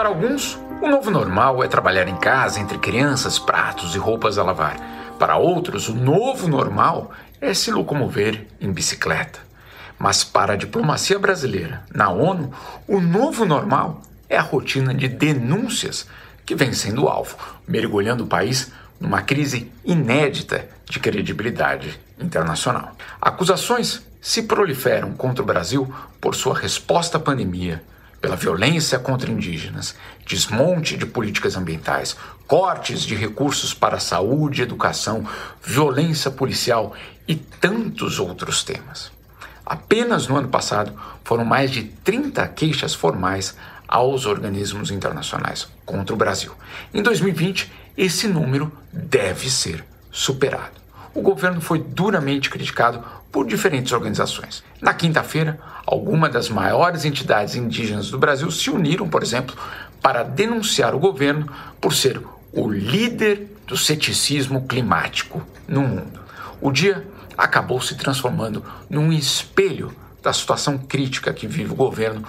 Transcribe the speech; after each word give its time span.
Para 0.00 0.08
alguns, 0.08 0.58
o 0.80 0.88
novo 0.88 1.10
normal 1.10 1.62
é 1.62 1.68
trabalhar 1.68 2.08
em 2.08 2.16
casa 2.16 2.58
entre 2.58 2.78
crianças, 2.78 3.38
pratos 3.38 3.94
e 3.94 3.98
roupas 3.98 4.38
a 4.38 4.42
lavar. 4.42 4.80
Para 5.18 5.36
outros, 5.36 5.90
o 5.90 5.94
novo 5.94 6.48
normal 6.48 7.12
é 7.38 7.52
se 7.52 7.70
locomover 7.70 8.46
em 8.58 8.72
bicicleta. 8.72 9.40
Mas 9.98 10.24
para 10.24 10.54
a 10.54 10.56
diplomacia 10.56 11.18
brasileira, 11.18 11.84
na 11.94 12.08
ONU, 12.08 12.50
o 12.88 12.98
novo 12.98 13.44
normal 13.44 14.00
é 14.26 14.38
a 14.38 14.42
rotina 14.42 14.94
de 14.94 15.06
denúncias 15.06 16.06
que 16.46 16.54
vem 16.54 16.72
sendo 16.72 17.06
alvo, 17.06 17.36
mergulhando 17.68 18.24
o 18.24 18.26
país 18.26 18.72
numa 18.98 19.20
crise 19.20 19.70
inédita 19.84 20.66
de 20.86 20.98
credibilidade 20.98 22.00
internacional. 22.18 22.92
Acusações 23.20 24.00
se 24.18 24.44
proliferam 24.44 25.12
contra 25.12 25.42
o 25.42 25.46
Brasil 25.46 25.92
por 26.18 26.34
sua 26.34 26.56
resposta 26.56 27.18
à 27.18 27.20
pandemia, 27.20 27.82
pela 28.20 28.36
violência 28.36 28.98
contra 28.98 29.30
indígenas, 29.30 29.94
desmonte 30.26 30.96
de 30.96 31.06
políticas 31.06 31.56
ambientais, 31.56 32.16
cortes 32.46 33.02
de 33.02 33.14
recursos 33.14 33.72
para 33.72 33.98
saúde, 33.98 34.62
educação, 34.62 35.26
violência 35.62 36.30
policial 36.30 36.94
e 37.26 37.34
tantos 37.34 38.18
outros 38.18 38.62
temas. 38.62 39.10
Apenas 39.64 40.26
no 40.26 40.36
ano 40.36 40.48
passado 40.48 40.92
foram 41.24 41.44
mais 41.44 41.70
de 41.70 41.84
30 41.84 42.46
queixas 42.48 42.94
formais 42.94 43.56
aos 43.86 44.26
organismos 44.26 44.90
internacionais 44.90 45.68
contra 45.86 46.14
o 46.14 46.18
Brasil. 46.18 46.52
Em 46.92 47.02
2020, 47.02 47.72
esse 47.96 48.28
número 48.28 48.72
deve 48.92 49.50
ser 49.50 49.84
superado. 50.10 50.79
O 51.14 51.20
governo 51.20 51.60
foi 51.60 51.78
duramente 51.78 52.48
criticado 52.48 53.02
por 53.32 53.46
diferentes 53.46 53.92
organizações. 53.92 54.62
Na 54.80 54.94
quinta-feira, 54.94 55.58
algumas 55.86 56.32
das 56.32 56.48
maiores 56.48 57.04
entidades 57.04 57.54
indígenas 57.54 58.10
do 58.10 58.18
Brasil 58.18 58.50
se 58.50 58.70
uniram, 58.70 59.08
por 59.08 59.22
exemplo, 59.22 59.56
para 60.00 60.22
denunciar 60.22 60.94
o 60.94 60.98
governo 60.98 61.46
por 61.80 61.94
ser 61.94 62.20
o 62.52 62.68
líder 62.68 63.48
do 63.66 63.76
ceticismo 63.76 64.66
climático 64.66 65.42
no 65.68 65.82
mundo. 65.82 66.20
O 66.60 66.70
dia 66.72 67.06
acabou 67.36 67.80
se 67.80 67.94
transformando 67.94 68.64
num 68.88 69.12
espelho 69.12 69.94
da 70.22 70.32
situação 70.32 70.76
crítica 70.76 71.32
que 71.32 71.46
vive 71.46 71.72
o 71.72 71.76
governo 71.76 72.22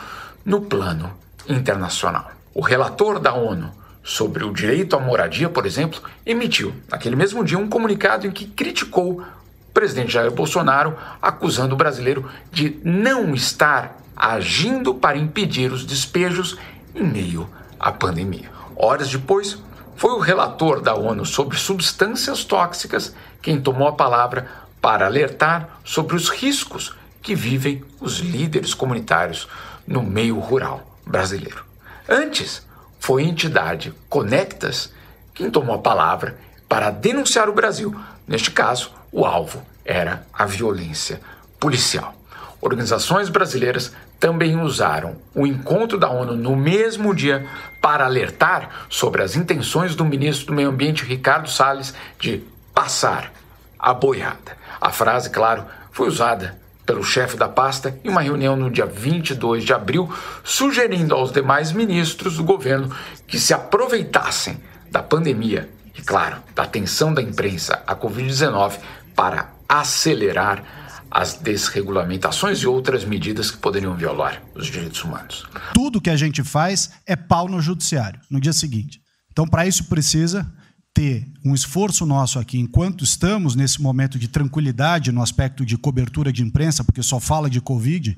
no 0.45 0.61
plano 0.61 1.11
internacional. 1.47 2.31
O 2.53 2.61
relator 2.61 3.19
da 3.19 3.33
ONU 3.33 3.71
sobre 4.03 4.43
o 4.43 4.53
direito 4.53 4.95
à 4.95 4.99
moradia, 4.99 5.49
por 5.49 5.65
exemplo, 5.65 6.01
emitiu 6.25 6.73
naquele 6.89 7.15
mesmo 7.15 7.43
dia 7.43 7.57
um 7.57 7.69
comunicado 7.69 8.25
em 8.25 8.31
que 8.31 8.45
criticou 8.45 9.21
o 9.21 9.25
presidente 9.73 10.13
Jair 10.13 10.31
Bolsonaro, 10.31 10.97
acusando 11.21 11.75
o 11.75 11.77
brasileiro 11.77 12.29
de 12.51 12.79
não 12.83 13.33
estar 13.33 13.97
agindo 14.15 14.93
para 14.93 15.17
impedir 15.17 15.71
os 15.71 15.85
despejos 15.85 16.57
em 16.93 17.03
meio 17.03 17.49
à 17.79 17.91
pandemia. 17.91 18.51
Horas 18.75 19.09
depois, 19.09 19.57
foi 19.95 20.11
o 20.11 20.19
relator 20.19 20.81
da 20.81 20.95
ONU 20.95 21.25
sobre 21.25 21.57
substâncias 21.57 22.43
tóxicas 22.43 23.15
quem 23.41 23.61
tomou 23.61 23.87
a 23.87 23.93
palavra 23.93 24.47
para 24.81 25.05
alertar 25.05 25.79
sobre 25.83 26.15
os 26.15 26.29
riscos 26.29 26.95
que 27.21 27.35
vivem 27.35 27.83
os 27.99 28.17
líderes 28.17 28.73
comunitários 28.73 29.47
no 29.85 30.01
meio 30.01 30.39
rural 30.39 30.97
brasileiro. 31.05 31.63
Antes, 32.09 32.65
foi 33.01 33.23
a 33.23 33.25
entidade 33.25 33.93
Conectas 34.07 34.93
quem 35.33 35.49
tomou 35.49 35.75
a 35.75 35.79
palavra 35.79 36.37
para 36.69 36.91
denunciar 36.91 37.49
o 37.49 37.53
Brasil. 37.53 37.99
Neste 38.27 38.51
caso, 38.51 38.91
o 39.11 39.25
alvo 39.25 39.65
era 39.83 40.25
a 40.31 40.45
violência 40.45 41.19
policial. 41.59 42.13
Organizações 42.61 43.27
brasileiras 43.27 43.91
também 44.19 44.55
usaram 44.55 45.15
o 45.33 45.47
encontro 45.47 45.97
da 45.97 46.11
ONU 46.11 46.35
no 46.35 46.55
mesmo 46.55 47.15
dia 47.15 47.47
para 47.81 48.05
alertar 48.05 48.69
sobre 48.87 49.23
as 49.23 49.35
intenções 49.35 49.95
do 49.95 50.05
ministro 50.05 50.47
do 50.47 50.53
Meio 50.53 50.69
Ambiente, 50.69 51.03
Ricardo 51.03 51.49
Salles, 51.49 51.95
de 52.19 52.43
passar 52.71 53.33
a 53.79 53.95
boiada. 53.95 54.55
A 54.79 54.91
frase, 54.91 55.31
claro, 55.31 55.65
foi 55.91 56.07
usada 56.07 56.60
pelo 56.85 57.03
chefe 57.03 57.37
da 57.37 57.47
pasta 57.47 57.97
em 58.03 58.09
uma 58.09 58.21
reunião 58.21 58.55
no 58.55 58.69
dia 58.69 58.85
22 58.85 59.63
de 59.63 59.73
abril, 59.73 60.13
sugerindo 60.43 61.13
aos 61.13 61.31
demais 61.31 61.71
ministros 61.71 62.37
do 62.37 62.43
governo 62.43 62.93
que 63.27 63.39
se 63.39 63.53
aproveitassem 63.53 64.57
da 64.89 65.01
pandemia 65.01 65.69
e, 65.97 66.01
claro, 66.01 66.37
da 66.55 66.63
atenção 66.63 67.13
da 67.13 67.21
imprensa 67.21 67.81
à 67.87 67.95
Covid-19 67.95 68.77
para 69.15 69.51
acelerar 69.67 70.63
as 71.09 71.33
desregulamentações 71.33 72.59
e 72.59 72.67
outras 72.67 73.03
medidas 73.03 73.51
que 73.51 73.57
poderiam 73.57 73.95
violar 73.95 74.41
os 74.55 74.67
direitos 74.67 75.03
humanos. 75.03 75.45
Tudo 75.73 75.99
que 75.99 76.09
a 76.09 76.15
gente 76.15 76.41
faz 76.41 76.91
é 77.05 77.17
pau 77.17 77.49
no 77.49 77.61
judiciário 77.61 78.19
no 78.29 78.39
dia 78.39 78.53
seguinte. 78.53 79.01
Então, 79.29 79.45
para 79.45 79.67
isso 79.67 79.85
precisa 79.85 80.49
ter 80.93 81.27
um 81.43 81.53
esforço 81.53 82.05
nosso 82.05 82.37
aqui, 82.39 82.59
enquanto 82.59 83.03
estamos 83.03 83.55
nesse 83.55 83.81
momento 83.81 84.19
de 84.19 84.27
tranquilidade 84.27 85.11
no 85.11 85.21
aspecto 85.21 85.65
de 85.65 85.77
cobertura 85.77 86.31
de 86.31 86.43
imprensa, 86.43 86.83
porque 86.83 87.01
só 87.01 87.19
fala 87.19 87.49
de 87.49 87.61
Covid, 87.61 88.17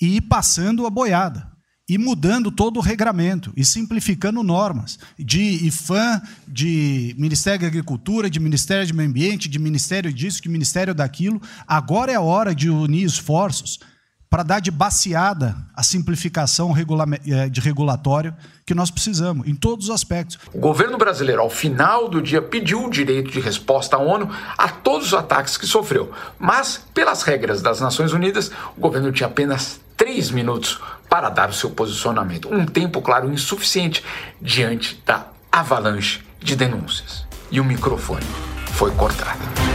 e 0.00 0.16
ir 0.16 0.22
passando 0.22 0.86
a 0.86 0.90
boiada, 0.90 1.50
e 1.88 1.98
mudando 1.98 2.50
todo 2.50 2.78
o 2.78 2.80
regramento, 2.80 3.52
e 3.56 3.64
simplificando 3.64 4.42
normas 4.42 4.98
de 5.18 5.66
IFAM, 5.66 6.22
de 6.46 7.14
Ministério 7.18 7.60
da 7.60 7.66
Agricultura, 7.66 8.30
de 8.30 8.40
Ministério 8.40 8.86
do 8.88 8.94
Meio 8.94 9.08
Ambiente, 9.08 9.48
de 9.48 9.58
Ministério 9.58 10.12
disso, 10.12 10.40
de 10.40 10.48
Ministério 10.48 10.94
daquilo. 10.94 11.42
Agora 11.66 12.12
é 12.12 12.14
a 12.14 12.20
hora 12.20 12.54
de 12.54 12.70
unir 12.70 13.04
esforços 13.04 13.80
para 14.32 14.42
dar 14.42 14.60
de 14.60 14.70
baseada 14.70 15.54
a 15.76 15.82
simplificação 15.82 16.74
eh, 16.74 17.50
de 17.50 17.60
regulatório 17.60 18.34
que 18.64 18.74
nós 18.74 18.90
precisamos, 18.90 19.46
em 19.46 19.54
todos 19.54 19.90
os 19.90 19.94
aspectos. 19.94 20.38
O 20.54 20.58
governo 20.58 20.96
brasileiro, 20.96 21.42
ao 21.42 21.50
final 21.50 22.08
do 22.08 22.22
dia, 22.22 22.40
pediu 22.40 22.86
o 22.86 22.90
direito 22.90 23.30
de 23.30 23.40
resposta 23.40 23.96
à 23.96 23.98
ONU 23.98 24.30
a 24.56 24.68
todos 24.70 25.08
os 25.08 25.14
ataques 25.14 25.58
que 25.58 25.66
sofreu. 25.66 26.12
Mas, 26.38 26.82
pelas 26.94 27.22
regras 27.24 27.60
das 27.60 27.78
Nações 27.82 28.14
Unidas, 28.14 28.50
o 28.74 28.80
governo 28.80 29.12
tinha 29.12 29.26
apenas 29.26 29.78
três 29.98 30.30
minutos 30.30 30.80
para 31.10 31.28
dar 31.28 31.50
o 31.50 31.52
seu 31.52 31.68
posicionamento. 31.68 32.48
Um 32.50 32.64
tempo, 32.64 33.02
claro, 33.02 33.30
insuficiente 33.30 34.02
diante 34.40 34.98
da 35.04 35.26
avalanche 35.52 36.22
de 36.40 36.56
denúncias. 36.56 37.26
E 37.50 37.60
o 37.60 37.64
microfone 37.64 38.24
foi 38.64 38.92
cortado. 38.92 39.71